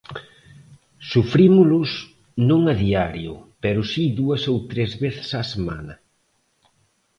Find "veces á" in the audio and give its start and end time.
5.03-5.41